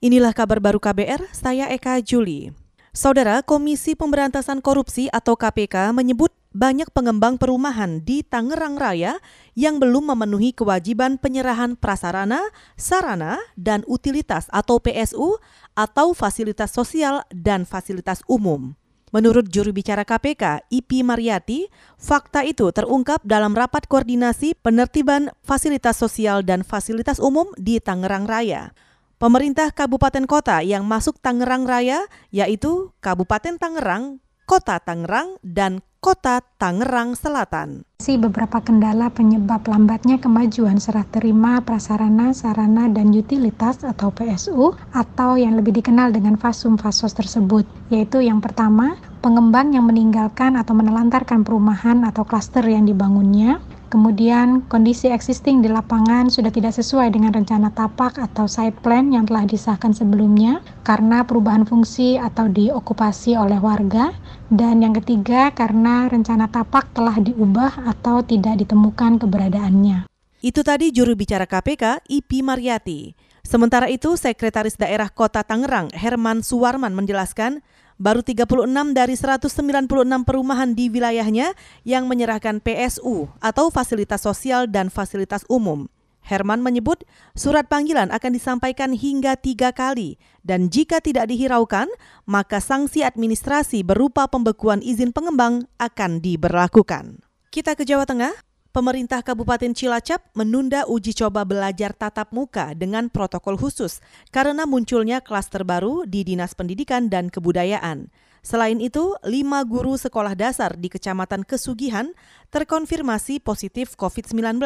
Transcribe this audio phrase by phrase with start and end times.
[0.00, 2.48] Inilah kabar baru KBR, saya Eka Juli.
[2.96, 9.20] Saudara Komisi Pemberantasan Korupsi atau KPK menyebut banyak pengembang perumahan di Tangerang Raya
[9.52, 12.40] yang belum memenuhi kewajiban penyerahan prasarana,
[12.80, 15.36] sarana, dan utilitas atau PSU
[15.76, 18.72] atau fasilitas sosial dan fasilitas umum.
[19.12, 21.68] Menurut juru bicara KPK, Ipi Mariati,
[22.00, 28.72] fakta itu terungkap dalam rapat koordinasi penertiban fasilitas sosial dan fasilitas umum di Tangerang Raya.
[29.20, 34.16] Pemerintah kabupaten kota yang masuk Tangerang Raya yaitu Kabupaten Tangerang,
[34.48, 37.84] Kota Tangerang, dan Kota Tangerang Selatan.
[38.00, 45.36] Si beberapa kendala penyebab lambatnya kemajuan serah terima prasarana, sarana, dan utilitas atau PSU atau
[45.36, 51.44] yang lebih dikenal dengan fasum fasos tersebut, yaitu yang pertama, pengembang yang meninggalkan atau menelantarkan
[51.44, 57.74] perumahan atau klaster yang dibangunnya, Kemudian kondisi existing di lapangan sudah tidak sesuai dengan rencana
[57.74, 64.14] tapak atau site plan yang telah disahkan sebelumnya karena perubahan fungsi atau diokupasi oleh warga.
[64.46, 70.06] Dan yang ketiga karena rencana tapak telah diubah atau tidak ditemukan keberadaannya.
[70.38, 73.18] Itu tadi juru bicara KPK, Ipi Mariati.
[73.42, 77.66] Sementara itu, Sekretaris Daerah Kota Tangerang, Herman Suwarman menjelaskan,
[78.00, 81.52] baru 36 dari 196 perumahan di wilayahnya
[81.84, 85.84] yang menyerahkan PSU atau fasilitas sosial dan fasilitas umum.
[86.24, 91.88] Herman menyebut surat panggilan akan disampaikan hingga tiga kali dan jika tidak dihiraukan,
[92.24, 97.24] maka sanksi administrasi berupa pembekuan izin pengembang akan diberlakukan.
[97.52, 98.49] Kita ke Jawa Tengah.
[98.70, 103.98] Pemerintah Kabupaten Cilacap menunda uji coba belajar tatap muka dengan protokol khusus
[104.30, 108.14] karena munculnya klaster baru di Dinas Pendidikan dan Kebudayaan.
[108.46, 112.14] Selain itu, lima guru sekolah dasar di Kecamatan Kesugihan
[112.54, 114.62] terkonfirmasi positif COVID-19.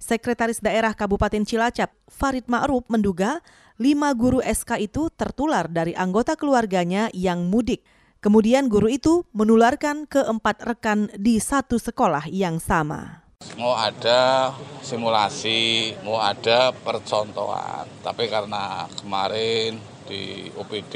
[0.00, 3.44] Sekretaris Daerah Kabupaten Cilacap, Farid Ma'ruf, menduga
[3.76, 7.84] lima guru SK itu tertular dari anggota keluarganya yang mudik.
[8.24, 13.25] Kemudian guru itu menularkan ke empat rekan di satu sekolah yang sama
[13.56, 14.52] mau ada
[14.84, 17.88] simulasi, mau ada percontohan.
[18.04, 20.94] Tapi karena kemarin di UPD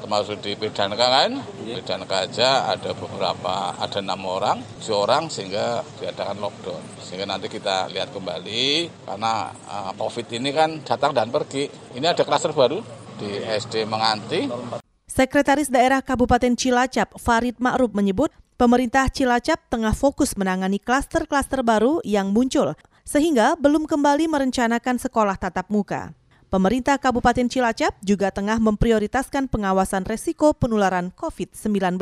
[0.00, 6.40] termasuk di Pedanka kan, Pedanka aja ada beberapa, ada enam orang, tujuh orang sehingga diadakan
[6.44, 6.82] lockdown.
[7.02, 11.68] Sehingga nanti kita lihat kembali karena uh, COVID ini kan datang dan pergi.
[11.96, 12.80] Ini ada klaster baru
[13.16, 14.50] di SD Menganti.
[15.14, 22.30] Sekretaris Daerah Kabupaten Cilacap, Farid Ma'ruf menyebut Pemerintah Cilacap tengah fokus menangani klaster-klaster baru yang
[22.30, 26.14] muncul, sehingga belum kembali merencanakan sekolah tatap muka.
[26.54, 31.98] Pemerintah Kabupaten Cilacap juga tengah memprioritaskan pengawasan resiko penularan COVID-19.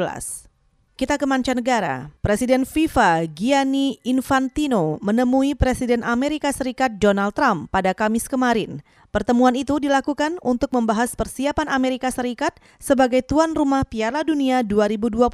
[0.93, 2.13] Kita ke mancanegara.
[2.21, 8.85] Presiden FIFA Gianni Infantino menemui Presiden Amerika Serikat Donald Trump pada Kamis kemarin.
[9.09, 15.33] Pertemuan itu dilakukan untuk membahas persiapan Amerika Serikat sebagai tuan rumah Piala Dunia 2026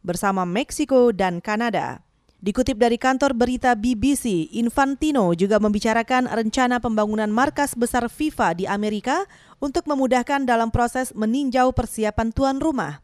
[0.00, 2.00] bersama Meksiko dan Kanada.
[2.40, 9.28] Dikutip dari kantor berita BBC, Infantino juga membicarakan rencana pembangunan markas besar FIFA di Amerika
[9.60, 13.03] untuk memudahkan dalam proses meninjau persiapan tuan rumah.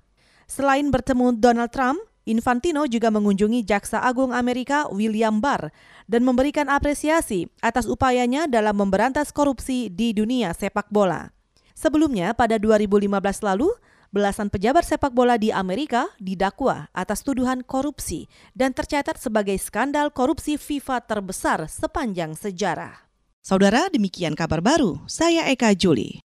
[0.51, 5.71] Selain bertemu Donald Trump, Infantino juga mengunjungi Jaksa Agung Amerika William Barr
[6.11, 11.31] dan memberikan apresiasi atas upayanya dalam memberantas korupsi di dunia sepak bola.
[11.79, 13.71] Sebelumnya, pada 2015 lalu,
[14.11, 20.59] belasan pejabat sepak bola di Amerika didakwa atas tuduhan korupsi dan tercatat sebagai skandal korupsi
[20.59, 23.07] FIFA terbesar sepanjang sejarah.
[23.41, 25.01] Saudara, demikian kabar baru.
[25.07, 26.21] Saya Eka Juli.